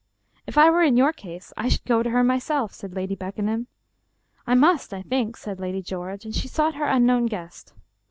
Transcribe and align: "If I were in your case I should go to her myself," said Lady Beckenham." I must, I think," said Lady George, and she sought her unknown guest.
"If 0.47 0.57
I 0.57 0.71
were 0.71 0.81
in 0.81 0.97
your 0.97 1.13
case 1.13 1.53
I 1.55 1.69
should 1.69 1.85
go 1.85 2.01
to 2.01 2.09
her 2.09 2.23
myself," 2.23 2.73
said 2.73 2.95
Lady 2.95 3.13
Beckenham." 3.13 3.67
I 4.47 4.55
must, 4.55 4.95
I 4.95 5.03
think," 5.03 5.37
said 5.37 5.59
Lady 5.59 5.83
George, 5.83 6.25
and 6.25 6.33
she 6.33 6.47
sought 6.47 6.73
her 6.73 6.87
unknown 6.87 7.27
guest. 7.27 7.73